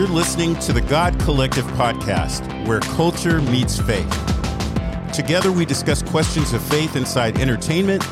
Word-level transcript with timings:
You're 0.00 0.08
listening 0.08 0.56
to 0.60 0.72
the 0.72 0.80
God 0.80 1.20
Collective 1.20 1.66
podcast, 1.72 2.66
where 2.66 2.80
culture 2.80 3.42
meets 3.42 3.78
faith. 3.78 4.10
Together, 5.12 5.52
we 5.52 5.66
discuss 5.66 6.02
questions 6.02 6.54
of 6.54 6.62
faith 6.62 6.96
inside 6.96 7.38
entertainment, 7.38 8.02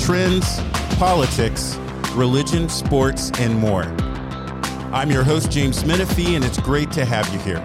trends, 0.00 0.58
politics, 0.96 1.76
religion, 2.14 2.70
sports, 2.70 3.30
and 3.40 3.58
more. 3.58 3.82
I'm 4.90 5.10
your 5.10 5.22
host, 5.22 5.50
James 5.50 5.84
Menifee, 5.84 6.34
and 6.34 6.42
it's 6.42 6.58
great 6.58 6.90
to 6.92 7.04
have 7.04 7.30
you 7.30 7.38
here. 7.40 7.62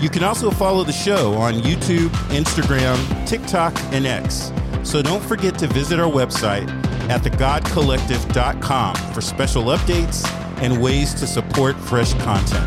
You 0.00 0.08
can 0.08 0.22
also 0.22 0.48
follow 0.48 0.84
the 0.84 0.92
show 0.92 1.34
on 1.34 1.54
YouTube, 1.54 2.10
Instagram, 2.28 3.26
TikTok, 3.26 3.76
and 3.92 4.06
X. 4.06 4.52
So 4.84 5.02
don't 5.02 5.24
forget 5.24 5.58
to 5.58 5.66
visit 5.66 5.98
our 5.98 6.08
website 6.08 6.70
at 7.10 7.22
thegodcollective.com 7.22 8.94
for 9.12 9.20
special 9.20 9.64
updates 9.64 10.47
and 10.60 10.80
ways 10.82 11.14
to 11.14 11.26
support 11.26 11.76
fresh 11.76 12.14
content. 12.14 12.66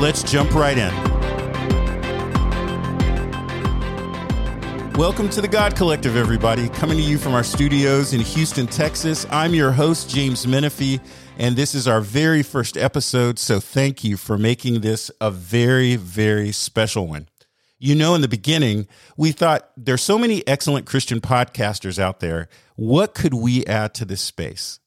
Let's 0.00 0.22
jump 0.22 0.54
right 0.54 0.78
in. 0.78 1.10
Welcome 5.00 5.30
to 5.30 5.40
the 5.40 5.48
God 5.48 5.76
Collective, 5.76 6.14
everybody. 6.14 6.68
Coming 6.68 6.98
to 6.98 7.02
you 7.02 7.16
from 7.16 7.32
our 7.32 7.42
studios 7.42 8.12
in 8.12 8.20
Houston, 8.20 8.66
Texas. 8.66 9.26
I'm 9.30 9.54
your 9.54 9.72
host, 9.72 10.10
James 10.10 10.46
Menifee, 10.46 11.00
and 11.38 11.56
this 11.56 11.74
is 11.74 11.88
our 11.88 12.02
very 12.02 12.42
first 12.42 12.76
episode. 12.76 13.38
So 13.38 13.60
thank 13.60 14.04
you 14.04 14.18
for 14.18 14.36
making 14.36 14.82
this 14.82 15.10
a 15.18 15.30
very, 15.30 15.96
very 15.96 16.52
special 16.52 17.06
one. 17.06 17.28
You 17.78 17.94
know, 17.94 18.14
in 18.14 18.20
the 18.20 18.28
beginning, 18.28 18.88
we 19.16 19.32
thought 19.32 19.70
there's 19.74 20.02
so 20.02 20.18
many 20.18 20.46
excellent 20.46 20.84
Christian 20.84 21.22
podcasters 21.22 21.98
out 21.98 22.20
there. 22.20 22.50
What 22.76 23.14
could 23.14 23.32
we 23.32 23.64
add 23.64 23.94
to 23.94 24.04
this 24.04 24.20
space? 24.20 24.80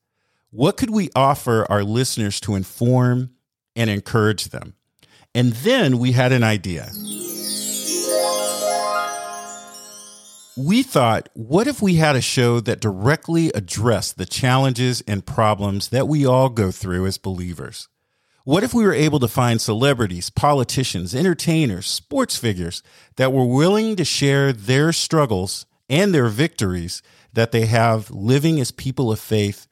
What 0.56 0.78
could 0.78 0.92
we 0.92 1.10
offer 1.16 1.66
our 1.68 1.84
listeners 1.84 2.40
to 2.42 2.54
inform 2.54 3.32
and 3.76 3.90
encourage 3.90 4.50
them? 4.50 4.76
And 5.34 5.54
then 5.54 5.98
we 5.98 6.12
had 6.12 6.32
an 6.32 6.44
idea. 6.44 6.92
We 10.56 10.84
thought, 10.84 11.30
what 11.34 11.66
if 11.66 11.82
we 11.82 11.96
had 11.96 12.16
a 12.16 12.22
show 12.22 12.60
that 12.60 12.80
directly 12.80 13.50
addressed 13.56 14.20
the 14.20 14.28
challenges 14.28 15.02
and 15.08 15.26
problems 15.26 15.90
that 15.90 16.08
we 16.08 16.24
all 16.24 16.50
go 16.50 16.70
through 16.70 17.08
as 17.08 17.18
believers? 17.18 17.90
What 18.44 18.64
if 18.64 18.76
we 18.76 18.84
were 18.84 18.94
able 18.94 19.20
to 19.22 19.28
find 19.28 19.60
celebrities, 19.60 20.30
politicians, 20.30 21.16
entertainers, 21.16 21.88
sports 21.88 22.38
figures 22.38 22.84
that 23.16 23.34
were 23.34 23.48
willing 23.48 23.96
to 23.96 24.06
share 24.06 24.54
their 24.54 24.94
struggles 24.94 25.66
and 25.90 26.14
their 26.14 26.28
victories 26.28 27.02
that 27.34 27.52
they 27.52 27.66
have 27.66 28.12
living 28.12 28.60
as 28.60 28.70
people 28.70 29.12
of 29.12 29.20
faith 29.20 29.66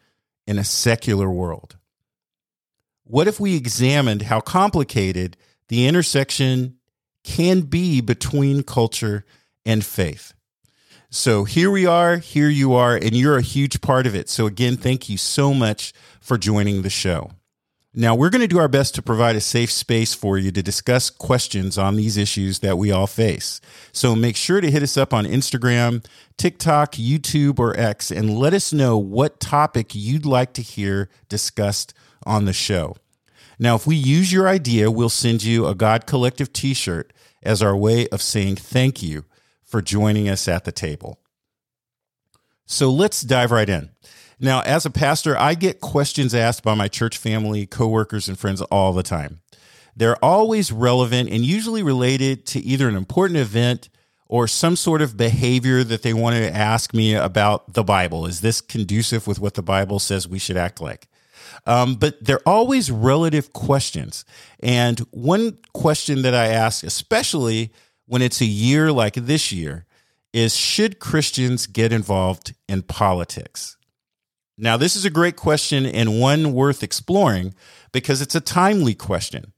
in 0.48 0.58
a 0.58 0.64
secular 0.64 1.30
world? 1.30 1.78
What 3.04 3.28
if 3.28 3.40
we 3.40 3.56
examined 3.56 4.24
how 4.24 4.40
complicated 4.40 5.38
the 5.68 5.88
intersection 5.88 6.78
can 7.24 7.62
be 7.62 8.02
between 8.02 8.64
culture 8.64 9.26
and 9.66 9.84
faith? 9.86 10.34
So 11.10 11.44
here 11.44 11.70
we 11.70 11.86
are, 11.86 12.18
here 12.18 12.48
you 12.48 12.74
are, 12.74 12.96
and 12.96 13.12
you're 13.12 13.38
a 13.38 13.42
huge 13.42 13.82
part 13.82 14.08
of 14.08 14.16
it. 14.16 14.30
So 14.30 14.46
again, 14.46 14.78
thank 14.78 15.10
you 15.10 15.18
so 15.18 15.54
much 15.54 15.92
for 16.22 16.38
joining 16.38 16.84
the 16.84 16.90
show. 16.90 17.32
Now, 17.94 18.16
we're 18.16 18.30
going 18.30 18.42
to 18.42 18.48
do 18.48 18.60
our 18.60 18.70
best 18.70 18.96
to 18.96 19.02
provide 19.02 19.36
a 19.36 19.42
safe 19.42 19.70
space 19.70 20.14
for 20.14 20.38
you 20.38 20.50
to 20.52 20.64
discuss 20.64 21.10
questions 21.10 21.78
on 21.78 21.98
these 21.98 22.16
issues 22.16 22.60
that 22.60 22.78
we 22.78 22.90
all 22.90 23.08
face. 23.08 23.60
So 23.92 24.16
make 24.16 24.38
sure 24.38 24.62
to 24.62 24.72
hit 24.72 24.82
us 24.82 24.96
up 24.96 25.14
on 25.14 25.26
Instagram, 25.26 26.06
TikTok, 26.38 26.94
YouTube, 26.94 27.60
or 27.60 27.78
X 27.78 28.10
and 28.10 28.38
let 28.38 28.54
us 28.54 28.72
know 28.72 28.98
what 28.98 29.42
topic 29.42 29.94
you'd 29.94 30.26
like 30.26 30.54
to 30.54 30.62
hear 30.62 31.10
discussed 31.28 31.94
on 32.26 32.46
the 32.46 32.54
show. 32.54 32.96
Now, 33.60 33.76
if 33.76 33.86
we 33.86 33.98
use 33.98 34.32
your 34.32 34.48
idea, 34.48 34.90
we'll 34.90 35.10
send 35.10 35.44
you 35.44 35.68
a 35.68 35.76
God 35.76 36.06
Collective 36.06 36.54
t 36.54 36.74
shirt 36.74 37.12
as 37.44 37.62
our 37.62 37.76
way 37.76 38.08
of 38.08 38.22
saying 38.22 38.56
thank 38.56 39.04
you 39.04 39.26
for 39.66 39.82
joining 39.82 40.30
us 40.30 40.48
at 40.48 40.64
the 40.64 40.72
table. 40.72 41.20
So 42.66 42.90
let's 42.90 43.22
dive 43.22 43.52
right 43.52 43.70
in. 43.70 43.90
Now, 44.42 44.62
as 44.62 44.88
a 44.88 44.90
pastor, 44.90 45.38
I 45.38 45.54
get 45.54 45.82
questions 45.82 46.34
asked 46.34 46.64
by 46.64 46.74
my 46.74 46.88
church 46.88 47.16
family, 47.16 47.68
coworkers, 47.68 48.28
and 48.28 48.40
friends 48.40 48.60
all 48.64 48.92
the 48.92 49.04
time. 49.04 49.42
They're 49.96 50.24
always 50.26 50.72
relevant 50.72 51.30
and 51.30 51.46
usually 51.46 51.84
related 51.84 52.48
to 52.48 52.60
either 52.60 52.90
an 52.90 52.96
important 52.96 53.38
event 53.38 53.90
or 54.26 54.48
some 54.48 54.76
sort 54.76 55.04
of 55.04 55.16
behavior 55.16 55.84
that 55.84 56.02
they 56.02 56.14
want 56.14 56.38
to 56.38 56.56
ask 56.56 56.92
me 56.92 57.14
about 57.14 57.74
the 57.74 57.84
Bible. 57.84 58.26
Is 58.26 58.42
this 58.42 58.62
conducive 58.62 59.28
with 59.28 59.40
what 59.40 59.54
the 59.54 59.62
Bible 59.62 60.00
says 60.00 60.28
we 60.28 60.40
should 60.40 60.58
act 60.58 60.82
like? 60.82 61.08
Um, 61.68 61.94
but 61.96 62.24
they're 62.24 62.48
always 62.48 62.90
relative 62.90 63.54
questions. 63.54 64.26
And 64.60 65.00
one 65.12 65.60
question 65.74 66.24
that 66.24 66.34
I 66.34 66.48
ask, 66.48 66.84
especially 66.84 67.72
when 68.08 68.24
it's 68.24 68.42
a 68.42 68.46
year 68.46 68.92
like 68.92 69.14
this 69.14 69.52
year 69.52 69.86
is 70.34 70.56
should 70.56 71.00
Christians 71.00 71.68
get 71.68 71.94
involved 71.94 72.56
in 72.68 72.82
politics? 72.82 73.78
Now, 74.62 74.78
this 74.78 74.96
is 74.96 75.06
a 75.06 75.10
great 75.10 75.36
question 75.36 75.88
and 75.88 76.22
one 76.22 76.54
worth 76.54 76.84
exploring 76.84 77.56
because 77.92 78.22
it's 78.22 78.36
a 78.36 78.40
timely 78.40 78.94
question. 78.94 79.54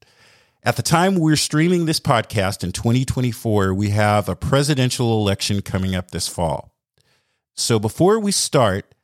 At 0.63 0.77
the 0.77 0.81
time 0.81 1.15
we're 1.15 1.35
streaming 1.35 1.85
this 1.85 1.99
podcast 1.99 2.63
in 2.63 2.71
2024, 2.71 3.73
we 3.73 3.89
have 3.89 4.29
a 4.29 4.35
presidential 4.37 5.19
election 5.19 5.61
coming 5.61 5.93
up 5.93 6.11
this 6.11 6.29
fall. 6.29 6.73
So 7.53 7.79
before 7.79 8.17
we 8.17 8.31
start, 8.31 8.95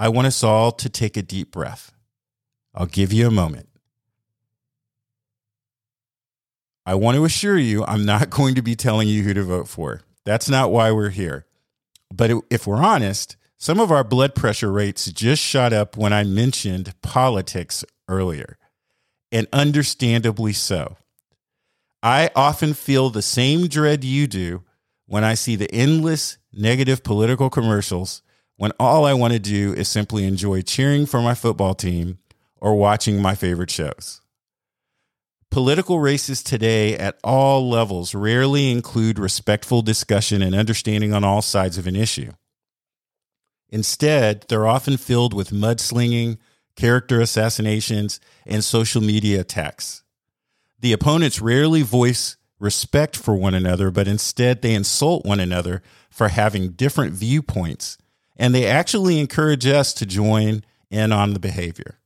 I 0.00 0.08
want 0.08 0.26
us 0.26 0.42
all 0.42 0.72
to 0.72 0.88
take 0.88 1.16
a 1.16 1.22
deep 1.22 1.52
breath. 1.52 1.92
I'll 2.74 2.86
give 2.86 3.12
you 3.12 3.28
a 3.28 3.30
moment. 3.30 3.68
I 6.84 6.96
want 6.96 7.18
to 7.18 7.24
assure 7.24 7.56
you, 7.56 7.84
I'm 7.84 8.04
not 8.04 8.30
going 8.30 8.56
to 8.56 8.62
be 8.62 8.74
telling 8.74 9.06
you 9.06 9.22
who 9.22 9.32
to 9.32 9.44
vote 9.44 9.68
for. 9.68 10.00
That's 10.24 10.48
not 10.48 10.72
why 10.72 10.90
we're 10.90 11.10
here. 11.10 11.46
But 12.12 12.32
if 12.50 12.66
we're 12.66 12.82
honest, 12.82 13.36
some 13.58 13.80
of 13.80 13.90
our 13.90 14.04
blood 14.04 14.34
pressure 14.34 14.70
rates 14.70 15.10
just 15.10 15.42
shot 15.42 15.72
up 15.72 15.96
when 15.96 16.12
I 16.12 16.24
mentioned 16.24 16.94
politics 17.02 17.84
earlier, 18.08 18.58
and 19.32 19.46
understandably 19.52 20.52
so. 20.52 20.96
I 22.02 22.30
often 22.36 22.74
feel 22.74 23.10
the 23.10 23.22
same 23.22 23.66
dread 23.66 24.04
you 24.04 24.26
do 24.26 24.62
when 25.06 25.24
I 25.24 25.34
see 25.34 25.56
the 25.56 25.72
endless 25.72 26.38
negative 26.52 27.02
political 27.02 27.50
commercials 27.50 28.22
when 28.56 28.72
all 28.78 29.04
I 29.04 29.14
want 29.14 29.32
to 29.32 29.38
do 29.38 29.72
is 29.74 29.88
simply 29.88 30.24
enjoy 30.24 30.62
cheering 30.62 31.06
for 31.06 31.20
my 31.20 31.34
football 31.34 31.74
team 31.74 32.18
or 32.60 32.74
watching 32.76 33.20
my 33.20 33.34
favorite 33.34 33.70
shows. 33.70 34.20
Political 35.50 36.00
races 36.00 36.42
today 36.42 36.96
at 36.96 37.18
all 37.22 37.68
levels 37.68 38.14
rarely 38.14 38.70
include 38.70 39.18
respectful 39.18 39.82
discussion 39.82 40.42
and 40.42 40.54
understanding 40.54 41.12
on 41.12 41.24
all 41.24 41.42
sides 41.42 41.78
of 41.78 41.86
an 41.86 41.96
issue. 41.96 42.32
Instead, 43.70 44.44
they're 44.48 44.66
often 44.66 44.96
filled 44.96 45.34
with 45.34 45.50
mudslinging, 45.50 46.38
character 46.76 47.20
assassinations, 47.20 48.20
and 48.44 48.62
social 48.62 49.02
media 49.02 49.40
attacks. 49.40 50.02
The 50.80 50.92
opponents 50.92 51.40
rarely 51.40 51.82
voice 51.82 52.36
respect 52.58 53.16
for 53.16 53.34
one 53.34 53.54
another, 53.54 53.90
but 53.90 54.08
instead 54.08 54.62
they 54.62 54.74
insult 54.74 55.26
one 55.26 55.40
another 55.40 55.82
for 56.10 56.28
having 56.28 56.70
different 56.70 57.12
viewpoints, 57.12 57.98
and 58.36 58.54
they 58.54 58.66
actually 58.66 59.18
encourage 59.18 59.66
us 59.66 59.92
to 59.94 60.06
join 60.06 60.64
in 60.90 61.12
on 61.12 61.32
the 61.32 61.40
behavior. 61.40 61.98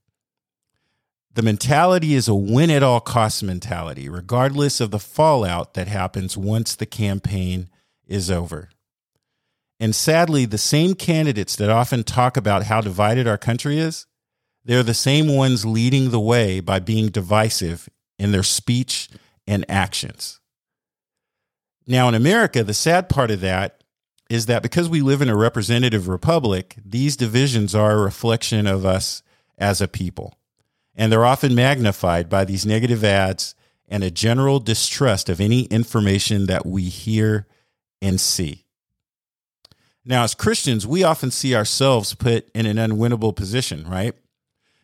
The 1.33 1.43
mentality 1.43 2.15
is 2.15 2.27
a 2.27 2.35
win 2.35 2.71
at 2.71 2.83
all 2.83 3.01
costs 3.01 3.43
mentality, 3.43 4.09
regardless 4.09 4.81
of 4.81 4.91
the 4.91 4.99
fallout 4.99 5.75
that 5.75 5.87
happens 5.87 6.37
once 6.37 6.75
the 6.75 6.87
campaign 6.87 7.69
is 8.07 8.31
over. 8.31 8.71
And 9.81 9.95
sadly, 9.95 10.45
the 10.45 10.59
same 10.59 10.95
candidates 10.95 11.57
that 11.57 11.71
often 11.71 12.05
talk 12.05 12.37
about 12.37 12.65
how 12.65 12.81
divided 12.81 13.27
our 13.27 13.39
country 13.39 13.79
is, 13.79 14.07
they're 14.65 14.83
the 14.83 14.95
same 14.95 15.35
ones 15.35 15.65
leading 15.65 16.11
the 16.11 16.21
way 16.21 16.61
by 16.61 16.79
being 16.79 17.09
divisive 17.09 17.89
in 18.19 18.31
their 18.31 18.43
speech 18.43 19.09
and 19.47 19.65
actions. 19.69 20.39
Now, 21.87 22.09
in 22.09 22.15
America, 22.15 22.63
the 22.63 22.75
sad 22.75 23.09
part 23.09 23.31
of 23.31 23.41
that 23.41 23.83
is 24.29 24.47
that 24.47 24.63
because 24.63 24.89
we 24.89 25.01
live 25.01 25.23
in 25.23 25.31
a 25.31 25.37
representative 25.37 26.07
republic, 26.07 26.77
these 26.85 27.17
divisions 27.17 27.75
are 27.75 27.93
a 27.93 28.03
reflection 28.03 28.67
of 28.67 28.85
us 28.85 29.23
as 29.59 29.81
a 29.81 29.89
people 29.89 30.37
and 31.01 31.11
they're 31.11 31.25
often 31.25 31.55
magnified 31.55 32.29
by 32.29 32.45
these 32.45 32.67
negative 32.67 33.03
ads 33.03 33.55
and 33.89 34.05
a 34.05 34.11
general 34.11 34.61
distrust 34.61 35.29
of 35.31 35.41
any 35.41 35.63
information 35.63 36.47
that 36.47 36.67
we 36.67 36.83
hear 36.83 37.47
and 38.03 38.21
see. 38.21 38.67
Now, 40.05 40.25
as 40.25 40.35
Christians, 40.35 40.87
we 40.87 41.05
often 41.05 41.31
see 41.31 41.55
ourselves 41.55 42.15
put 42.15 42.49
in 42.55 42.67
an 42.67 42.77
unwinnable 42.77 43.37
position, 43.37 43.87
right? 43.87 44.15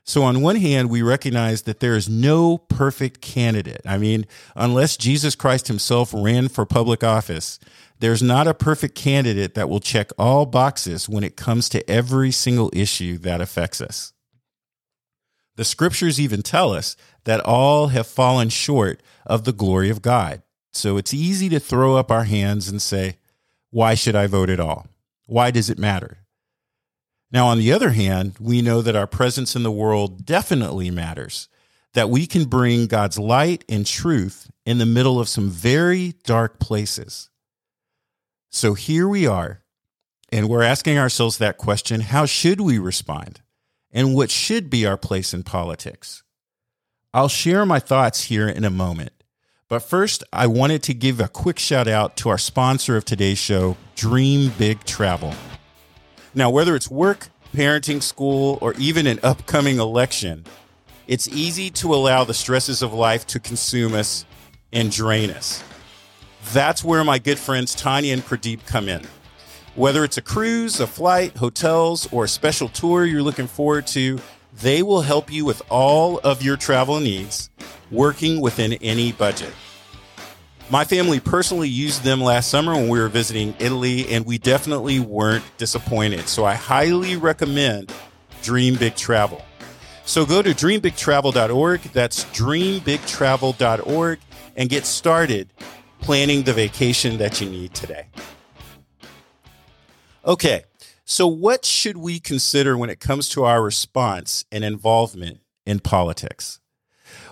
So, 0.05 0.23
on 0.23 0.41
one 0.41 0.57
hand, 0.57 0.89
we 0.89 1.03
recognize 1.03 1.63
that 1.63 1.81
there 1.81 1.97
is 1.97 2.09
no 2.09 2.59
perfect 2.59 3.21
candidate. 3.21 3.81
I 3.85 3.99
mean, 3.99 4.27
unless 4.55 4.97
Jesus 4.97 5.35
Christ 5.35 5.67
himself 5.67 6.15
ran 6.15 6.49
for 6.49 6.65
public 6.65 7.03
office, 7.03 7.59
there's 7.99 8.23
not 8.23 8.47
a 8.47 8.55
perfect 8.55 8.95
candidate 8.95 9.55
that 9.55 9.69
will 9.69 9.81
check 9.81 10.11
all 10.19 10.47
boxes 10.47 11.09
when 11.09 11.25
it 11.25 11.37
comes 11.37 11.69
to 11.71 11.91
every 11.91 12.31
single 12.31 12.71
issue 12.73 13.19
that 13.19 13.41
affects 13.41 13.81
us. 13.81 14.13
The 15.57 15.65
scriptures 15.65 16.21
even 16.21 16.43
tell 16.43 16.73
us 16.73 16.97
that 17.25 17.41
all 17.41 17.89
have 17.89 18.07
fallen 18.07 18.51
short 18.51 19.03
of 19.25 19.45
the 19.45 19.53
glory 19.53 19.91
of 19.91 20.03
God. 20.03 20.43
So 20.73 20.99
it's 20.99 21.15
easy 21.15 21.49
to 21.49 21.59
throw 21.59 21.97
up 21.97 22.11
our 22.11 22.25
hands 22.25 22.69
and 22.69 22.81
say, 22.81 23.17
Why 23.71 23.95
should 23.95 24.15
I 24.15 24.27
vote 24.27 24.51
at 24.51 24.61
all? 24.61 24.87
Why 25.27 25.51
does 25.51 25.69
it 25.69 25.79
matter? 25.79 26.27
Now, 27.33 27.49
on 27.49 27.59
the 27.59 27.73
other 27.73 27.91
hand, 27.91 28.37
we 28.41 28.63
know 28.63 28.81
that 28.83 28.97
our 28.97 29.07
presence 29.07 29.57
in 29.57 29.63
the 29.63 29.71
world 29.71 30.25
definitely 30.25 30.91
matters, 30.91 31.49
that 31.95 32.09
we 32.09 32.27
can 32.27 32.45
bring 32.45 32.87
God's 32.87 33.19
light 33.19 33.65
and 33.69 33.85
truth 33.85 34.51
in 34.65 34.79
the 34.79 34.87
middle 34.87 35.19
of 35.19 35.29
some 35.29 35.51
very 35.51 36.15
dark 36.25 36.61
places. 36.61 37.29
So 38.51 38.75
here 38.75 39.09
we 39.09 39.27
are, 39.27 39.63
and 40.31 40.49
we're 40.49 40.63
asking 40.63 40.99
ourselves 40.99 41.39
that 41.39 41.59
question 41.59 42.01
how 42.01 42.27
should 42.27 42.61
we 42.61 42.79
respond? 42.79 43.41
And 43.93 44.15
what 44.15 44.31
should 44.31 44.69
be 44.71 44.87
our 44.87 44.97
place 44.97 45.33
in 45.33 45.43
politics? 45.43 46.23
I'll 47.15 47.29
share 47.29 47.65
my 47.65 47.81
thoughts 47.81 48.25
here 48.25 48.49
in 48.49 48.65
a 48.65 48.71
moment. 48.71 49.13
But 49.69 49.81
first, 49.81 50.23
I 50.33 50.47
wanted 50.47 50.85
to 50.85 50.95
give 50.95 51.19
a 51.19 51.27
quick 51.27 51.59
shout 51.59 51.89
out 51.89 52.17
to 52.19 52.29
our 52.29 52.39
sponsor 52.39 52.97
of 52.97 53.05
today's 53.05 53.39
show, 53.39 53.77
Dream 53.97 54.53
Big 54.57 54.85
Travel. 54.85 55.35
Now, 56.37 56.51
whether 56.51 56.77
it's 56.77 56.89
work, 56.89 57.31
parenting, 57.53 58.01
school, 58.01 58.59
or 58.61 58.75
even 58.75 59.09
an 59.09 59.19
upcoming 59.25 59.81
election, 59.81 60.45
it's 61.09 61.27
easy 61.27 61.69
to 61.71 61.93
allow 61.93 62.23
the 62.23 62.33
stresses 62.33 62.81
of 62.81 62.93
life 62.93 63.27
to 63.27 63.41
consume 63.41 63.93
us 63.95 64.25
and 64.73 64.93
drain 64.93 65.31
us. 65.31 65.65
That's 66.53 66.85
where 66.85 67.03
my 67.03 67.19
good 67.19 67.41
friends 67.41 67.75
Tanya 67.75 68.13
and 68.13 68.23
Pradeep 68.23 68.65
come 68.67 68.89
in. 68.89 69.03
Whether 69.75 70.05
it's 70.05 70.17
a 70.17 70.23
cruise, 70.23 70.79
a 70.79 70.87
flight, 70.87 71.39
hotels, 71.39 72.07
or 72.13 72.23
a 72.23 72.29
special 72.29 72.69
tour 72.69 73.05
you're 73.05 73.21
looking 73.21 73.49
forward 73.49 73.89
to, 73.89 74.21
they 74.63 74.85
will 74.85 75.03
help 75.03 75.33
you 75.33 75.45
with 75.45 75.61
all 75.69 76.19
of 76.21 76.41
your 76.41 76.57
travel 76.57 77.01
needs, 77.01 77.51
working 77.91 78.41
within 78.41 78.75
any 78.75 79.13
budget. 79.13 79.53
My 80.69 80.85
family 80.85 81.21
personally 81.21 81.69
used 81.69 82.03
them 82.03 82.21
last 82.21 82.51
summer 82.51 82.75
when 82.75 82.89
we 82.89 82.99
were 82.99 83.09
visiting 83.09 83.55
Italy, 83.61 84.09
and 84.09 84.27
we 84.27 84.37
definitely 84.37 84.99
weren't 84.99 85.45
disappointed. 85.59 86.29
So 86.29 86.45
I 86.45 86.55
highly 86.55 87.17
recommend 87.17 87.93
Dream 88.43 88.75
Big 88.75 88.97
Travel. 88.97 89.43
So 90.05 90.27
go 90.27 90.43
to 90.43 90.51
dreambigtravel.org. 90.51 91.81
That's 91.93 92.25
dreambigtravel.org 92.27 94.19
and 94.57 94.69
get 94.69 94.87
started 94.87 95.53
planning 96.01 96.43
the 96.43 96.53
vacation 96.53 97.19
that 97.19 97.41
you 97.41 97.49
need 97.49 97.75
today. 97.75 98.07
Okay, 100.25 100.65
so 101.05 101.29
what 101.29 101.65
should 101.65 101.97
we 101.97 102.19
consider 102.19 102.77
when 102.77 102.91
it 102.91 102.99
comes 102.99 103.29
to 103.31 103.45
our 103.45 103.63
response 103.63 104.45
and 104.51 104.65
involvement 104.65 105.41
in 105.65 105.79
politics? 105.79 106.59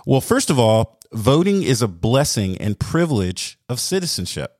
Well, 0.05 0.21
first 0.21 0.51
of 0.51 0.59
all, 0.59 0.99
voting 1.11 1.63
is 1.63 1.81
a 1.81 1.87
blessing 1.87 2.57
and 2.59 2.79
privilege 2.79 3.57
of 3.67 3.79
citizenship. 3.79 4.59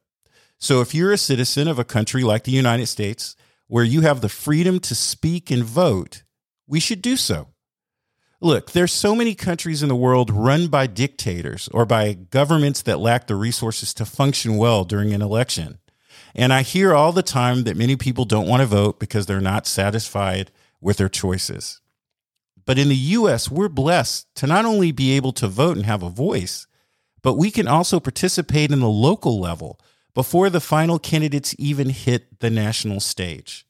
So 0.57 0.81
if 0.81 0.95
you're 0.95 1.11
a 1.11 1.17
citizen 1.17 1.67
of 1.67 1.77
a 1.77 1.83
country 1.83 2.23
like 2.23 2.45
the 2.45 2.51
United 2.51 2.87
States, 2.87 3.35
where 3.67 3.83
you 3.83 4.01
have 4.01 4.21
the 4.21 4.29
freedom 4.29 4.79
to 4.79 4.95
speak 4.95 5.51
and 5.51 5.63
vote, 5.63 6.23
we 6.67 6.79
should 6.79 7.01
do 7.01 7.15
so. 7.15 7.49
Look, 8.41 8.71
there's 8.71 8.91
so 8.91 9.15
many 9.15 9.35
countries 9.35 9.83
in 9.83 9.89
the 9.89 9.95
world 9.95 10.31
run 10.31 10.67
by 10.67 10.87
dictators 10.87 11.69
or 11.69 11.85
by 11.85 12.13
governments 12.13 12.81
that 12.83 12.99
lack 12.99 13.27
the 13.27 13.35
resources 13.35 13.93
to 13.95 14.05
function 14.05 14.57
well 14.57 14.83
during 14.83 15.13
an 15.13 15.21
election. 15.21 15.79
And 16.33 16.51
I 16.51 16.63
hear 16.63 16.93
all 16.93 17.11
the 17.11 17.23
time 17.23 17.63
that 17.63 17.77
many 17.77 17.95
people 17.95 18.25
don't 18.25 18.47
want 18.47 18.61
to 18.61 18.67
vote 18.67 18.99
because 18.99 19.25
they're 19.25 19.39
not 19.39 19.67
satisfied 19.67 20.51
with 20.81 20.97
their 20.97 21.09
choices. 21.09 21.81
But 22.65 22.79
in 22.79 22.89
the 22.89 22.95
US, 22.95 23.49
we're 23.49 23.69
blessed 23.69 24.27
to 24.35 24.47
not 24.47 24.65
only 24.65 24.91
be 24.91 25.11
able 25.13 25.33
to 25.33 25.47
vote 25.47 25.77
and 25.77 25.85
have 25.85 26.03
a 26.03 26.09
voice, 26.09 26.67
but 27.21 27.35
we 27.35 27.51
can 27.51 27.67
also 27.67 27.99
participate 27.99 28.71
in 28.71 28.79
the 28.79 28.89
local 28.89 29.39
level 29.39 29.79
before 30.13 30.49
the 30.49 30.61
final 30.61 30.97
candidates 30.97 31.55
even 31.59 31.89
hit 31.89 32.39
the 32.39 32.49
national 32.49 32.99
stage. 32.99 33.65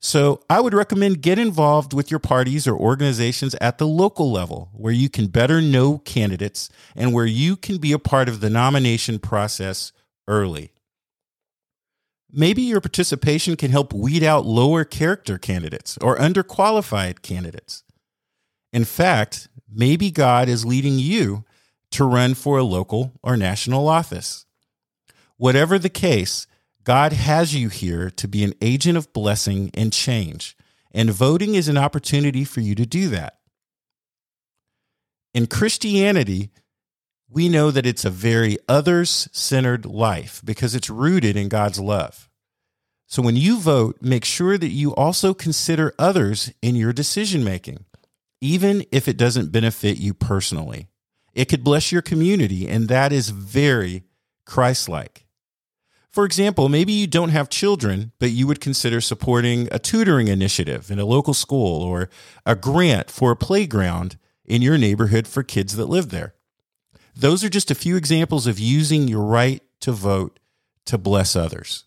So 0.00 0.42
I 0.48 0.60
would 0.60 0.74
recommend 0.74 1.22
get 1.22 1.38
involved 1.38 1.92
with 1.92 2.10
your 2.10 2.20
parties 2.20 2.68
or 2.68 2.76
organizations 2.76 3.56
at 3.60 3.78
the 3.78 3.86
local 3.86 4.30
level 4.30 4.70
where 4.72 4.92
you 4.92 5.08
can 5.08 5.26
better 5.26 5.60
know 5.60 5.98
candidates 5.98 6.70
and 6.94 7.12
where 7.12 7.26
you 7.26 7.56
can 7.56 7.78
be 7.78 7.92
a 7.92 7.98
part 7.98 8.28
of 8.28 8.40
the 8.40 8.50
nomination 8.50 9.18
process 9.18 9.92
early. 10.28 10.70
Maybe 12.30 12.62
your 12.62 12.80
participation 12.80 13.56
can 13.56 13.70
help 13.70 13.92
weed 13.92 14.22
out 14.22 14.46
lower 14.46 14.84
character 14.84 15.36
candidates 15.36 15.98
or 15.98 16.16
underqualified 16.16 17.22
candidates. 17.22 17.82
In 18.72 18.84
fact, 18.84 19.48
maybe 19.70 20.10
God 20.10 20.48
is 20.48 20.64
leading 20.64 20.98
you 20.98 21.44
to 21.92 22.04
run 22.04 22.34
for 22.34 22.58
a 22.58 22.64
local 22.64 23.12
or 23.22 23.36
national 23.36 23.88
office. 23.88 24.44
Whatever 25.36 25.78
the 25.78 25.88
case, 25.88 26.46
God 26.84 27.12
has 27.12 27.54
you 27.54 27.68
here 27.68 28.10
to 28.10 28.28
be 28.28 28.44
an 28.44 28.54
agent 28.60 28.96
of 28.98 29.12
blessing 29.12 29.70
and 29.74 29.92
change, 29.92 30.56
and 30.92 31.10
voting 31.10 31.54
is 31.54 31.68
an 31.68 31.78
opportunity 31.78 32.44
for 32.44 32.60
you 32.60 32.74
to 32.74 32.86
do 32.86 33.08
that. 33.08 33.38
In 35.34 35.46
Christianity, 35.46 36.50
we 37.30 37.48
know 37.48 37.70
that 37.70 37.86
it's 37.86 38.04
a 38.04 38.10
very 38.10 38.56
others 38.68 39.28
centered 39.32 39.84
life 39.84 40.40
because 40.44 40.74
it's 40.74 40.88
rooted 40.88 41.36
in 41.36 41.48
God's 41.48 41.78
love. 41.78 42.28
So 43.06 43.22
when 43.22 43.36
you 43.36 43.58
vote, 43.58 43.98
make 44.00 44.24
sure 44.24 44.58
that 44.58 44.68
you 44.68 44.94
also 44.94 45.34
consider 45.34 45.94
others 45.98 46.52
in 46.62 46.74
your 46.74 46.92
decision 46.92 47.44
making, 47.44 47.84
even 48.40 48.84
if 48.92 49.08
it 49.08 49.16
doesn't 49.16 49.52
benefit 49.52 49.98
you 49.98 50.14
personally. 50.14 50.88
It 51.34 51.46
could 51.46 51.64
bless 51.64 51.92
your 51.92 52.02
community, 52.02 52.68
and 52.68 52.88
that 52.88 53.12
is 53.12 53.30
very 53.30 54.04
Christ 54.44 54.88
like. 54.88 55.26
For 56.10 56.24
example, 56.24 56.68
maybe 56.68 56.92
you 56.92 57.06
don't 57.06 57.28
have 57.28 57.48
children, 57.48 58.12
but 58.18 58.30
you 58.30 58.46
would 58.46 58.60
consider 58.60 59.00
supporting 59.00 59.68
a 59.70 59.78
tutoring 59.78 60.28
initiative 60.28 60.90
in 60.90 60.98
a 60.98 61.04
local 61.04 61.34
school 61.34 61.82
or 61.82 62.08
a 62.46 62.56
grant 62.56 63.10
for 63.10 63.30
a 63.30 63.36
playground 63.36 64.16
in 64.44 64.62
your 64.62 64.78
neighborhood 64.78 65.28
for 65.28 65.42
kids 65.42 65.76
that 65.76 65.86
live 65.86 66.08
there. 66.08 66.34
Those 67.14 67.44
are 67.44 67.48
just 67.48 67.70
a 67.70 67.76
few 67.76 67.96
examples 67.96 68.46
of 68.46 68.58
using 68.58 69.06
your 69.06 69.22
right 69.22 69.62
to 69.80 69.92
vote 69.92 70.40
to 70.86 70.96
bless 70.96 71.36
others. 71.36 71.84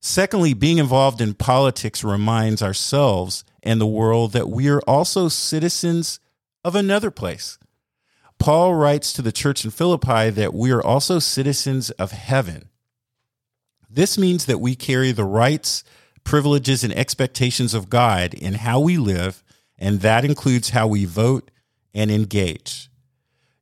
Secondly, 0.00 0.54
being 0.54 0.78
involved 0.78 1.20
in 1.20 1.34
politics 1.34 2.02
reminds 2.02 2.62
ourselves 2.62 3.44
and 3.62 3.80
the 3.80 3.86
world 3.86 4.32
that 4.32 4.48
we 4.48 4.68
are 4.68 4.80
also 4.80 5.28
citizens 5.28 6.20
of 6.64 6.74
another 6.74 7.10
place. 7.10 7.58
Paul 8.38 8.74
writes 8.74 9.12
to 9.12 9.22
the 9.22 9.32
church 9.32 9.64
in 9.64 9.70
Philippi 9.70 10.30
that 10.30 10.54
we 10.54 10.70
are 10.70 10.82
also 10.82 11.18
citizens 11.18 11.90
of 11.92 12.12
heaven. 12.12 12.70
This 13.88 14.16
means 14.16 14.46
that 14.46 14.60
we 14.60 14.74
carry 14.74 15.12
the 15.12 15.24
rights, 15.24 15.84
privileges, 16.24 16.82
and 16.82 16.92
expectations 16.94 17.74
of 17.74 17.90
God 17.90 18.32
in 18.34 18.54
how 18.54 18.80
we 18.80 18.96
live, 18.96 19.42
and 19.78 20.00
that 20.00 20.24
includes 20.24 20.70
how 20.70 20.86
we 20.86 21.04
vote 21.04 21.50
and 21.92 22.10
engage. 22.10 22.88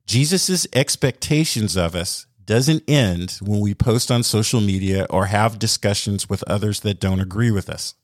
Jesus' 0.05 0.65
expectations 0.73 1.75
of 1.75 1.93
us 1.93 2.25
doesn't 2.45 2.83
end 2.87 3.37
when 3.41 3.59
we 3.59 3.75
post 3.75 4.09
on 4.09 4.23
social 4.23 4.61
media 4.61 5.05
or 5.09 5.25
have 5.25 5.59
discussions 5.59 6.29
with 6.29 6.43
others 6.47 6.79
that 6.79 6.99
don't 6.99 7.19
agree 7.19 7.51
with 7.51 7.69
us. 7.69 7.95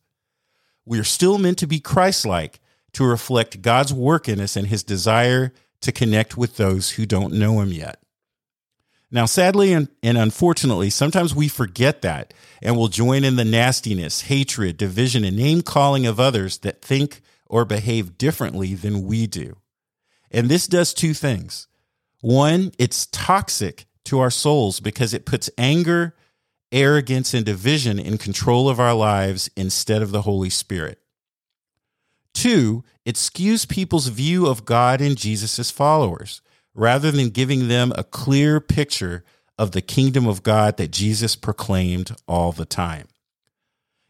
We 0.86 1.00
are 1.00 1.04
still 1.04 1.38
meant 1.38 1.58
to 1.60 1.68
be 1.68 1.80
Christ 1.80 2.26
like, 2.26 2.60
to 2.94 3.06
reflect 3.06 3.62
God's 3.62 3.94
work 3.94 4.30
in 4.30 4.40
us 4.40 4.56
and 4.56 4.68
his 4.68 4.84
desire 4.84 5.52
to 5.82 5.92
connect 5.92 6.38
with 6.38 6.58
those 6.58 6.92
who 6.92 7.06
don't 7.06 7.34
know 7.34 7.60
him 7.60 7.72
yet. 7.72 8.00
Now, 9.12 9.26
sadly 9.26 9.72
and, 9.72 9.88
and 10.02 10.18
unfortunately, 10.18 10.90
sometimes 10.90 11.36
we 11.36 11.48
forget 11.48 12.02
that 12.02 12.34
and 12.62 12.76
will 12.76 12.88
join 12.88 13.24
in 13.24 13.36
the 13.36 13.46
nastiness, 13.46 14.22
hatred, 14.22 14.78
division, 14.78 15.24
and 15.24 15.38
name 15.38 15.62
calling 15.62 16.06
of 16.06 16.20
others 16.20 16.60
that 16.60 16.82
think 16.82 17.22
or 17.48 17.66
behave 17.66 18.18
differently 18.18 18.74
than 18.74 19.06
we 19.06 19.28
do. 19.28 19.58
And 20.32 20.50
this 20.50 20.68
does 20.68 20.94
two 20.94 21.14
things. 21.14 21.68
One, 22.22 22.72
it's 22.80 23.06
toxic 23.08 23.86
to 24.06 24.20
our 24.20 24.32
souls 24.32 24.80
because 24.80 25.14
it 25.14 25.26
puts 25.26 25.50
anger, 25.58 26.16
arrogance, 26.72 27.34
and 27.34 27.46
division 27.46 28.00
in 28.00 28.18
control 28.18 28.70
of 28.70 28.80
our 28.80 28.94
lives 28.94 29.50
instead 29.56 30.02
of 30.02 30.12
the 30.12 30.24
Holy 30.24 30.50
Spirit. 30.50 31.00
Two, 32.34 32.84
it 33.06 33.16
skews 33.16 33.68
people's 33.68 34.08
view 34.08 34.48
of 34.48 34.66
God 34.66 35.00
and 35.02 35.18
Jesus' 35.18 35.72
followers 35.72 36.42
rather 36.74 37.10
than 37.10 37.30
giving 37.30 37.68
them 37.68 37.94
a 37.96 38.04
clear 38.04 38.60
picture 38.60 39.24
of 39.58 39.72
the 39.72 39.82
kingdom 39.82 40.28
of 40.28 40.44
God 40.44 40.78
that 40.78 40.92
Jesus 40.92 41.36
proclaimed 41.36 42.12
all 42.28 42.52
the 42.52 42.66
time. 42.66 43.08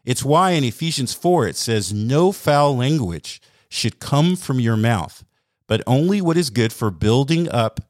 It's 0.04 0.24
why 0.24 0.52
in 0.52 0.64
Ephesians 0.64 1.14
4 1.14 1.48
it 1.48 1.56
says, 1.56 1.92
No 1.92 2.32
foul 2.32 2.76
language 2.76 3.40
should 3.68 4.00
come 4.00 4.36
from 4.36 4.60
your 4.60 4.76
mouth, 4.76 5.24
but 5.66 5.82
only 5.86 6.20
what 6.20 6.36
is 6.36 6.50
good 6.50 6.72
for 6.72 6.90
building 6.90 7.48
up 7.48 7.80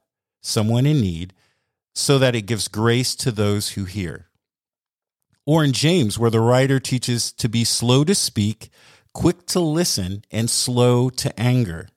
someone 0.43 0.87
in 0.87 1.01
need 1.01 1.33
so 1.95 2.19
that 2.19 2.35
it 2.35 2.43
gives 2.43 2.69
grace 2.69 3.15
to 3.17 3.31
those 3.31 3.71
who 3.71 3.85
hear. 3.85 4.26
Or 5.47 5.63
in 5.63 5.73
James, 5.73 6.19
where 6.19 6.31
the 6.31 6.41
writer 6.41 6.81
teaches 6.81 7.33
to 7.35 7.49
be 7.49 7.63
slow 7.63 8.03
to 8.05 8.15
speak, 8.15 8.69
quick 9.15 9.47
to 9.47 9.61
listen, 9.61 10.25
and 10.33 10.51
slow 10.51 11.09
to 11.11 11.41
anger. 11.41 11.89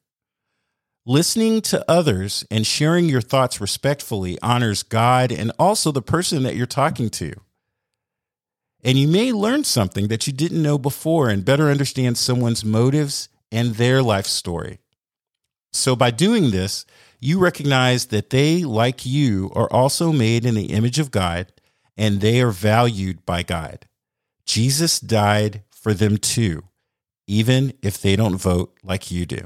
Listening 1.05 1.61
to 1.61 1.83
others 1.89 2.45
and 2.51 2.67
sharing 2.67 3.05
your 3.05 3.21
thoughts 3.21 3.59
respectfully 3.59 4.37
honors 4.43 4.83
God 4.83 5.31
and 5.31 5.51
also 5.57 5.91
the 5.91 6.03
person 6.03 6.43
that 6.43 6.55
you're 6.55 6.67
talking 6.67 7.09
to. 7.09 7.33
And 8.83 8.97
you 8.97 9.07
may 9.07 9.33
learn 9.33 9.63
something 9.63 10.07
that 10.09 10.27
you 10.27 10.33
didn't 10.33 10.61
know 10.61 10.77
before 10.77 11.29
and 11.29 11.43
better 11.43 11.69
understand 11.69 12.17
someone's 12.17 12.63
motives 12.63 13.27
and 13.51 13.75
their 13.75 14.03
life 14.03 14.27
story. 14.27 14.79
So, 15.73 15.95
by 15.95 16.11
doing 16.11 16.51
this, 16.51 16.85
you 17.19 17.39
recognize 17.39 18.07
that 18.07 18.29
they, 18.29 18.63
like 18.63 19.05
you, 19.05 19.51
are 19.55 19.71
also 19.71 20.11
made 20.11 20.45
in 20.45 20.55
the 20.55 20.71
image 20.71 20.99
of 20.99 21.11
God 21.11 21.51
and 21.99 22.21
they 22.21 22.41
are 22.41 22.49
valued 22.49 23.25
by 23.25 23.43
God. 23.43 23.85
Jesus 24.45 25.01
died 25.01 25.63
for 25.69 25.93
them 25.93 26.17
too, 26.17 26.63
even 27.27 27.73
if 27.83 28.01
they 28.01 28.15
don't 28.15 28.37
vote 28.37 28.73
like 28.81 29.11
you 29.11 29.25
do. 29.25 29.41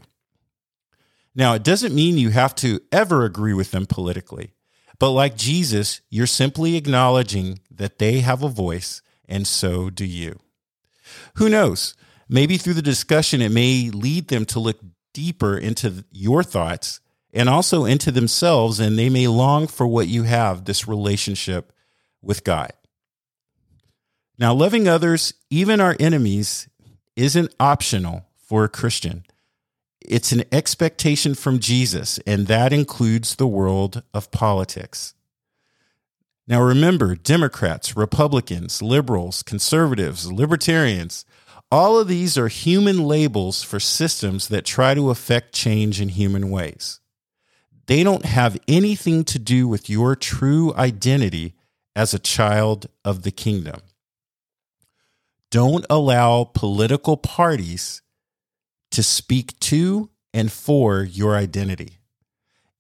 Now, 1.34 1.56
it 1.56 1.64
doesn't 1.64 1.96
mean 1.96 2.20
you 2.20 2.30
have 2.30 2.54
to 2.58 2.80
ever 2.92 3.26
agree 3.26 3.56
with 3.56 3.72
them 3.72 3.88
politically, 3.88 4.54
but 5.00 5.10
like 5.10 5.36
Jesus, 5.36 6.02
you're 6.12 6.28
simply 6.28 6.76
acknowledging 6.76 7.58
that 7.72 7.98
they 7.98 8.20
have 8.20 8.44
a 8.44 8.50
voice 8.50 9.02
and 9.28 9.48
so 9.48 9.90
do 9.90 10.06
you. 10.06 10.40
Who 11.38 11.50
knows? 11.50 11.96
Maybe 12.30 12.58
through 12.58 12.76
the 12.76 12.84
discussion, 12.84 13.42
it 13.42 13.52
may 13.52 13.90
lead 13.90 14.28
them 14.28 14.46
to 14.46 14.60
look 14.60 14.80
deeper 15.12 15.58
into 15.58 16.06
your 16.12 16.44
thoughts 16.44 17.00
and 17.34 17.50
also 17.50 17.86
into 17.86 18.12
themselves, 18.12 18.80
and 18.80 18.98
they 18.98 19.10
may 19.10 19.26
long 19.26 19.66
for 19.66 19.88
what 19.88 20.08
you 20.08 20.22
have 20.22 20.66
this 20.66 20.88
relationship 20.88 21.74
with 22.24 22.44
God. 22.44 22.74
Now, 24.40 24.54
loving 24.54 24.88
others, 24.88 25.34
even 25.50 25.80
our 25.80 25.96
enemies, 26.00 26.68
isn't 27.16 27.54
optional 27.60 28.26
for 28.38 28.64
a 28.64 28.70
Christian. 28.70 29.26
It's 30.02 30.32
an 30.32 30.44
expectation 30.52 31.36
from 31.36 31.60
Jesus, 31.60 32.20
and 32.26 32.48
that 32.48 32.74
includes 32.74 33.36
the 33.36 33.48
world 33.48 34.04
of 34.14 34.32
politics. 34.32 35.14
Now, 36.48 36.62
remember 36.62 37.16
Democrats, 37.16 37.96
Republicans, 37.96 38.82
liberals, 38.82 39.44
conservatives, 39.44 40.30
libertarians, 40.30 41.26
all 41.72 41.98
of 41.98 42.08
these 42.08 42.38
are 42.38 42.50
human 42.50 43.08
labels 43.08 43.64
for 43.64 43.80
systems 43.80 44.50
that 44.50 44.66
try 44.66 44.94
to 44.94 45.10
affect 45.10 45.54
change 45.54 46.02
in 46.02 46.10
human 46.10 46.50
ways. 46.50 47.00
They 47.86 48.04
don't 48.04 48.26
have 48.26 48.60
anything 48.68 49.24
to 49.26 49.40
do 49.40 49.68
with 49.68 49.90
your 49.90 50.16
true 50.16 50.74
identity 50.76 51.56
as 51.96 52.14
a 52.14 52.20
child 52.20 52.88
of 53.06 53.24
the 53.24 53.32
kingdom. 53.32 53.82
Don't 55.52 55.86
allow 55.90 56.46
political 56.46 57.18
parties 57.18 58.02
to 58.92 59.04
speak 59.04 59.60
to 59.60 60.10
and 60.34 60.52
for 60.52 61.04
your 61.04 61.36
identity. 61.36 62.00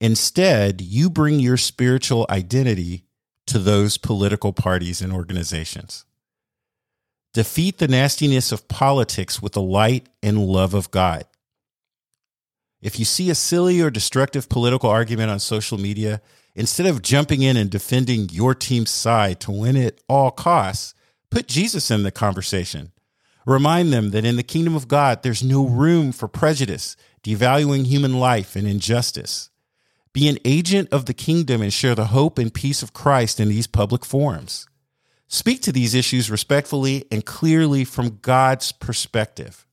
Instead, 0.01 0.81
you 0.81 1.09
bring 1.09 1.39
your 1.39 1.57
spiritual 1.57 2.25
identity 2.29 3.05
to 3.45 3.59
those 3.59 3.97
political 3.97 4.53
parties 4.53 5.01
and 5.01 5.13
organizations. 5.13 6.05
Defeat 7.33 7.77
the 7.77 7.87
nastiness 7.87 8.51
of 8.51 8.67
politics 8.67 9.41
with 9.41 9.53
the 9.53 9.61
light 9.61 10.07
and 10.21 10.45
love 10.45 10.73
of 10.73 10.91
God. 10.91 11.25
If 12.83 12.99
you 12.99 13.05
see 13.05 13.29
a 13.29 13.35
silly 13.35 13.79
or 13.79 13.89
destructive 13.89 14.49
political 14.49 14.89
argument 14.89 15.31
on 15.31 15.39
social 15.39 15.77
media, 15.77 16.21
instead 16.53 16.85
of 16.85 17.01
jumping 17.01 17.41
in 17.41 17.55
and 17.55 17.69
defending 17.69 18.27
your 18.29 18.53
team's 18.53 18.89
side 18.89 19.39
to 19.39 19.51
win 19.51 19.77
at 19.77 20.01
all 20.09 20.31
costs, 20.31 20.93
put 21.29 21.47
Jesus 21.47 21.89
in 21.89 22.03
the 22.03 22.11
conversation. 22.11 22.91
Remind 23.45 23.93
them 23.93 24.11
that 24.11 24.25
in 24.25 24.35
the 24.35 24.43
kingdom 24.43 24.75
of 24.75 24.89
God, 24.89 25.23
there's 25.23 25.41
no 25.41 25.65
room 25.65 26.11
for 26.11 26.27
prejudice, 26.27 26.97
devaluing 27.23 27.85
human 27.85 28.19
life, 28.19 28.53
and 28.53 28.67
injustice. 28.67 29.49
Be 30.11 30.27
an 30.27 30.37
agent 30.43 30.89
of 30.91 31.05
the 31.05 31.13
kingdom 31.13 31.61
and 31.61 31.71
share 31.71 31.95
the 31.95 32.07
hope 32.07 32.37
and 32.37 32.53
peace 32.53 32.83
of 32.83 32.91
Christ 32.91 33.39
in 33.39 33.47
these 33.47 33.65
public 33.65 34.03
forums. 34.03 34.67
Speak 35.29 35.61
to 35.61 35.71
these 35.71 35.95
issues 35.95 36.29
respectfully 36.29 37.05
and 37.09 37.25
clearly 37.25 37.85
from 37.85 38.19
God's 38.21 38.73
perspective. 38.73 39.65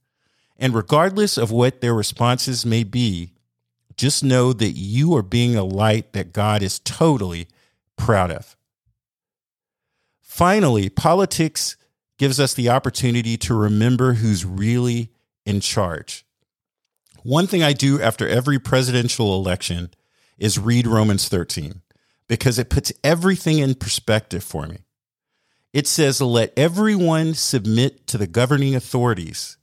And 0.60 0.74
regardless 0.74 1.38
of 1.38 1.50
what 1.50 1.80
their 1.80 1.94
responses 1.94 2.66
may 2.66 2.84
be, 2.84 3.32
just 3.96 4.22
know 4.22 4.52
that 4.52 4.72
you 4.72 5.16
are 5.16 5.22
being 5.22 5.56
a 5.56 5.64
light 5.64 6.12
that 6.12 6.32
God 6.32 6.62
is 6.62 6.78
totally 6.78 7.48
proud 7.96 8.30
of. 8.30 8.56
Finally, 10.20 10.90
politics 10.90 11.76
gives 12.18 12.38
us 12.38 12.54
the 12.54 12.68
opportunity 12.68 13.36
to 13.38 13.54
remember 13.54 14.14
who's 14.14 14.44
really 14.44 15.10
in 15.46 15.60
charge. 15.60 16.24
One 17.22 17.46
thing 17.46 17.62
I 17.62 17.72
do 17.72 18.00
after 18.00 18.28
every 18.28 18.58
presidential 18.58 19.34
election 19.34 19.90
is 20.38 20.58
read 20.58 20.86
Romans 20.86 21.28
13 21.28 21.80
because 22.28 22.58
it 22.58 22.70
puts 22.70 22.92
everything 23.02 23.58
in 23.58 23.74
perspective 23.74 24.44
for 24.44 24.66
me. 24.66 24.78
It 25.72 25.86
says, 25.86 26.20
Let 26.20 26.52
everyone 26.56 27.34
submit 27.34 28.06
to 28.08 28.18
the 28.18 28.26
governing 28.26 28.74
authorities, 28.74 29.56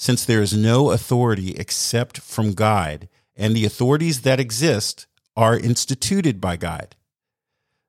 since 0.00 0.24
there 0.24 0.40
is 0.40 0.56
no 0.56 0.92
authority 0.92 1.50
except 1.56 2.20
from 2.20 2.54
God, 2.54 3.06
and 3.36 3.54
the 3.54 3.66
authorities 3.66 4.22
that 4.22 4.40
exist 4.40 5.06
are 5.36 5.58
instituted 5.58 6.40
by 6.40 6.56
God. 6.56 6.96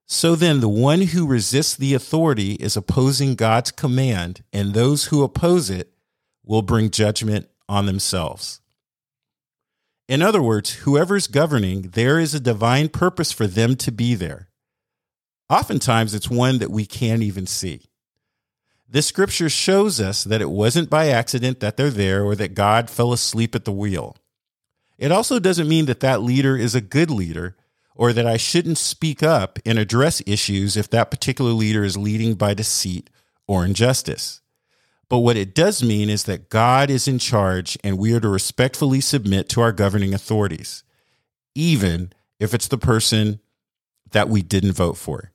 So 0.08 0.36
then, 0.36 0.60
the 0.60 0.68
one 0.68 1.04
who 1.04 1.26
resists 1.26 1.74
the 1.74 1.94
authority 1.94 2.56
is 2.56 2.76
opposing 2.76 3.36
God's 3.36 3.72
command, 3.72 4.44
and 4.52 4.74
those 4.74 5.06
who 5.06 5.24
oppose 5.24 5.70
it 5.70 5.94
will 6.44 6.62
bring 6.62 6.90
judgment 6.90 7.48
on 7.70 7.86
themselves. 7.86 8.60
In 10.10 10.22
other 10.22 10.42
words, 10.42 10.74
whoever's 10.84 11.28
governing, 11.28 11.92
there 11.94 12.20
is 12.20 12.36
a 12.36 12.42
divine 12.42 12.90
purpose 12.90 13.32
for 13.32 13.48
them 13.48 13.78
to 13.78 13.92
be 13.92 14.16
there. 14.16 14.50
Oftentimes, 15.50 16.14
it's 16.14 16.30
one 16.30 16.58
that 16.58 16.72
we 16.72 16.86
can't 16.86 17.24
even 17.24 17.48
see. 17.48 17.91
This 18.92 19.08
scripture 19.08 19.48
shows 19.48 20.02
us 20.02 20.26
that 20.26 20.42
it 20.42 20.50
wasn't 20.50 20.90
by 20.90 21.08
accident 21.08 21.62
that 21.62 21.78
they're 21.78 21.90
there 21.90 22.26
or 22.26 22.36
that 22.36 22.54
God 22.54 22.90
fell 22.90 23.14
asleep 23.14 23.56
at 23.56 23.64
the 23.64 23.72
wheel. 23.72 24.18
It 24.98 25.14
also 25.14 25.40
doesn't 25.40 25.70
mean 25.70 25.86
that 25.86 26.02
that 26.02 26.22
leader 26.22 26.58
is 26.58 26.76
a 26.76 26.82
good 26.82 27.10
leader 27.10 27.56
or 27.96 28.12
that 28.12 28.28
I 28.28 28.36
shouldn't 28.36 28.78
speak 28.78 29.24
up 29.24 29.60
and 29.66 29.80
address 29.80 30.22
issues 30.28 30.76
if 30.76 30.90
that 30.90 31.10
particular 31.10 31.52
leader 31.52 31.86
is 31.86 31.96
leading 31.96 32.34
by 32.34 32.54
deceit 32.54 33.10
or 33.48 33.64
injustice. 33.64 34.42
But 35.08 35.20
what 35.20 35.38
it 35.38 35.56
does 35.56 35.82
mean 35.82 36.10
is 36.10 36.26
that 36.26 36.50
God 36.50 36.90
is 36.90 37.08
in 37.08 37.18
charge 37.18 37.78
and 37.86 37.98
we 37.98 38.14
are 38.14 38.20
to 38.20 38.28
respectfully 38.28 39.00
submit 39.00 39.48
to 39.50 39.62
our 39.62 39.72
governing 39.72 40.14
authorities, 40.14 40.84
even 41.56 42.12
if 42.42 42.54
it's 42.54 42.68
the 42.68 42.78
person 42.78 43.40
that 44.12 44.28
we 44.28 44.42
didn't 44.42 44.74
vote 44.74 44.98
for. 44.98 45.32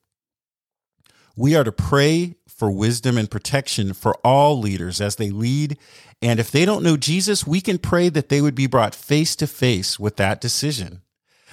We 1.36 1.54
are 1.54 1.64
to 1.64 1.72
pray 1.72 2.36
for 2.48 2.70
wisdom 2.70 3.18
and 3.18 3.30
protection 3.30 3.92
for 3.92 4.14
all 4.24 4.58
leaders 4.58 5.00
as 5.00 5.16
they 5.16 5.30
lead. 5.30 5.76
And 6.22 6.40
if 6.40 6.50
they 6.50 6.64
don't 6.64 6.82
know 6.82 6.96
Jesus, 6.96 7.46
we 7.46 7.60
can 7.60 7.78
pray 7.78 8.08
that 8.08 8.30
they 8.30 8.40
would 8.40 8.54
be 8.54 8.66
brought 8.66 8.94
face 8.94 9.36
to 9.36 9.46
face 9.46 10.00
with 10.00 10.16
that 10.16 10.40
decision. 10.40 11.02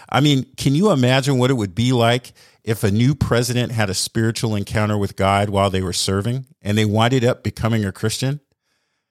I 0.09 0.21
mean, 0.21 0.45
can 0.55 0.75
you 0.75 0.91
imagine 0.91 1.37
what 1.37 1.51
it 1.51 1.55
would 1.55 1.75
be 1.75 1.91
like 1.91 2.31
if 2.63 2.83
a 2.83 2.91
new 2.91 3.13
president 3.13 3.73
had 3.73 3.89
a 3.89 3.93
spiritual 3.93 4.55
encounter 4.55 4.97
with 4.97 5.17
God 5.17 5.49
while 5.49 5.69
they 5.69 5.81
were 5.81 5.93
serving 5.93 6.45
and 6.61 6.77
they 6.77 6.85
winded 6.85 7.25
up 7.25 7.43
becoming 7.43 7.83
a 7.83 7.91
Christian? 7.91 8.39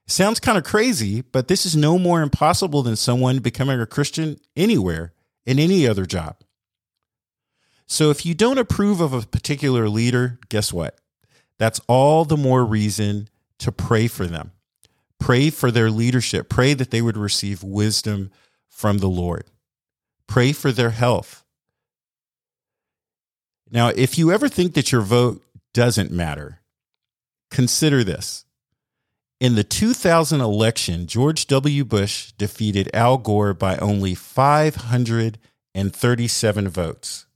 Sounds 0.06 0.40
kind 0.40 0.58
of 0.58 0.64
crazy, 0.64 1.20
but 1.20 1.48
this 1.48 1.64
is 1.64 1.76
no 1.76 1.98
more 1.98 2.22
impossible 2.22 2.82
than 2.82 2.96
someone 2.96 3.38
becoming 3.38 3.80
a 3.80 3.86
Christian 3.86 4.38
anywhere 4.56 5.12
in 5.44 5.58
any 5.58 5.86
other 5.86 6.06
job. 6.06 6.36
So 7.92 8.08
if 8.08 8.24
you 8.24 8.32
don't 8.32 8.56
approve 8.56 9.02
of 9.02 9.12
a 9.12 9.20
particular 9.20 9.86
leader, 9.86 10.38
guess 10.48 10.72
what? 10.72 10.96
That's 11.58 11.78
all 11.86 12.24
the 12.24 12.38
more 12.38 12.64
reason 12.64 13.28
to 13.58 13.70
pray 13.70 14.08
for 14.08 14.24
them. 14.24 14.52
Pray 15.20 15.50
for 15.50 15.70
their 15.70 15.90
leadership. 15.90 16.48
Pray 16.48 16.72
that 16.72 16.90
they 16.90 17.02
would 17.02 17.18
receive 17.18 17.62
wisdom 17.62 18.30
from 18.70 18.96
the 18.96 19.10
Lord. 19.10 19.44
Pray 20.26 20.52
for 20.52 20.72
their 20.72 20.88
health. 20.88 21.44
Now, 23.70 23.88
if 23.88 24.16
you 24.16 24.32
ever 24.32 24.48
think 24.48 24.72
that 24.72 24.90
your 24.90 25.02
vote 25.02 25.44
doesn't 25.74 26.10
matter, 26.10 26.60
consider 27.50 28.02
this. 28.02 28.46
In 29.38 29.54
the 29.54 29.64
2000 29.64 30.40
election, 30.40 31.06
George 31.06 31.46
W. 31.46 31.84
Bush 31.84 32.32
defeated 32.38 32.88
Al 32.94 33.18
Gore 33.18 33.52
by 33.52 33.76
only 33.76 34.14
537 34.14 36.68
votes. 36.70 37.26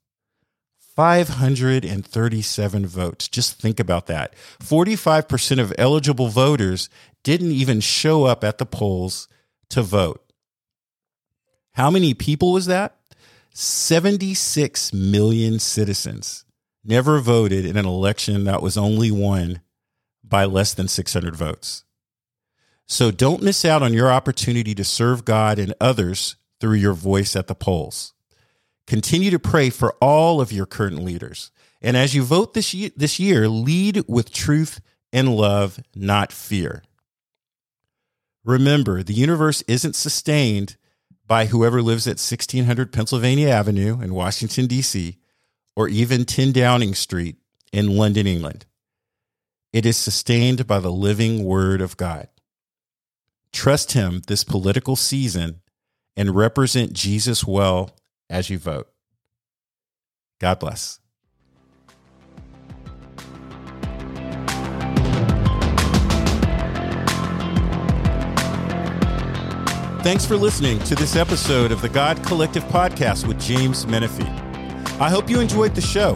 537 0.96 2.86
votes. 2.86 3.28
Just 3.28 3.60
think 3.60 3.78
about 3.78 4.06
that. 4.06 4.34
45% 4.60 5.60
of 5.60 5.74
eligible 5.76 6.28
voters 6.28 6.88
didn't 7.22 7.52
even 7.52 7.80
show 7.80 8.24
up 8.24 8.42
at 8.42 8.56
the 8.56 8.64
polls 8.64 9.28
to 9.68 9.82
vote. 9.82 10.22
How 11.72 11.90
many 11.90 12.14
people 12.14 12.52
was 12.52 12.64
that? 12.66 12.96
76 13.52 14.94
million 14.94 15.58
citizens 15.58 16.46
never 16.82 17.20
voted 17.20 17.66
in 17.66 17.76
an 17.76 17.84
election 17.84 18.44
that 18.44 18.62
was 18.62 18.78
only 18.78 19.10
won 19.10 19.60
by 20.24 20.44
less 20.44 20.72
than 20.72 20.88
600 20.88 21.36
votes. 21.36 21.84
So 22.86 23.10
don't 23.10 23.42
miss 23.42 23.64
out 23.64 23.82
on 23.82 23.92
your 23.92 24.10
opportunity 24.10 24.74
to 24.74 24.84
serve 24.84 25.24
God 25.24 25.58
and 25.58 25.74
others 25.80 26.36
through 26.60 26.76
your 26.76 26.94
voice 26.94 27.36
at 27.36 27.48
the 27.48 27.54
polls. 27.54 28.14
Continue 28.86 29.30
to 29.30 29.38
pray 29.38 29.70
for 29.70 29.92
all 30.00 30.40
of 30.40 30.52
your 30.52 30.66
current 30.66 31.02
leaders. 31.02 31.50
And 31.82 31.96
as 31.96 32.14
you 32.14 32.22
vote 32.22 32.54
this 32.54 32.72
year, 32.72 32.90
this 32.96 33.18
year, 33.18 33.48
lead 33.48 34.04
with 34.08 34.32
truth 34.32 34.80
and 35.12 35.34
love, 35.34 35.80
not 35.94 36.32
fear. 36.32 36.82
Remember, 38.44 39.02
the 39.02 39.14
universe 39.14 39.62
isn't 39.66 39.96
sustained 39.96 40.76
by 41.26 41.46
whoever 41.46 41.82
lives 41.82 42.06
at 42.06 42.20
1600 42.20 42.92
Pennsylvania 42.92 43.48
Avenue 43.48 44.00
in 44.00 44.14
Washington, 44.14 44.66
D.C., 44.66 45.18
or 45.74 45.88
even 45.88 46.24
10 46.24 46.52
Downing 46.52 46.94
Street 46.94 47.36
in 47.72 47.96
London, 47.96 48.26
England. 48.26 48.64
It 49.72 49.84
is 49.84 49.96
sustained 49.96 50.66
by 50.66 50.78
the 50.78 50.92
living 50.92 51.44
Word 51.44 51.80
of 51.80 51.96
God. 51.96 52.28
Trust 53.52 53.92
Him 53.92 54.22
this 54.26 54.44
political 54.44 54.96
season 54.96 55.60
and 56.16 56.36
represent 56.36 56.92
Jesus 56.92 57.44
well 57.44 57.90
as 58.28 58.50
you 58.50 58.58
vote. 58.58 58.88
God 60.40 60.58
bless. 60.58 61.00
Thanks 70.02 70.24
for 70.24 70.36
listening 70.36 70.78
to 70.84 70.94
this 70.94 71.16
episode 71.16 71.72
of 71.72 71.82
the 71.82 71.88
God 71.88 72.22
Collective 72.24 72.62
podcast 72.64 73.26
with 73.26 73.40
James 73.40 73.88
Menifee. 73.88 74.22
I 75.00 75.10
hope 75.10 75.28
you 75.28 75.40
enjoyed 75.40 75.74
the 75.74 75.80
show. 75.80 76.14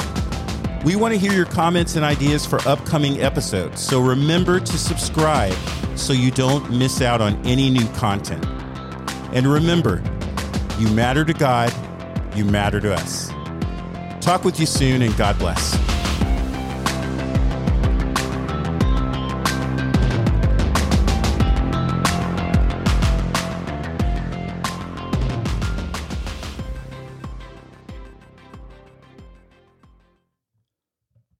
We 0.84 0.94
want 0.94 1.12
to 1.12 1.18
hear 1.18 1.32
your 1.32 1.44
comments 1.44 1.96
and 1.96 2.04
ideas 2.04 2.46
for 2.46 2.60
upcoming 2.68 3.20
episodes, 3.20 3.84
so 3.84 4.00
remember 4.00 4.60
to 4.60 4.78
subscribe 4.78 5.54
so 5.96 6.12
you 6.12 6.30
don't 6.30 6.70
miss 6.70 7.02
out 7.02 7.20
on 7.20 7.34
any 7.44 7.68
new 7.68 7.86
content. 7.94 8.46
And 9.34 9.46
remember, 9.46 10.02
you 10.78 10.88
matter 10.92 11.24
to 11.24 11.34
God, 11.34 11.72
you 12.36 12.44
matter 12.44 12.80
to 12.80 12.94
us. 12.94 13.30
Talk 14.20 14.44
with 14.44 14.60
you 14.60 14.66
soon, 14.66 15.02
and 15.02 15.16
God 15.16 15.38
bless. 15.38 15.89